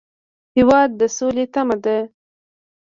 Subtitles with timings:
[0.57, 1.97] هېواد د سولې تمه ده.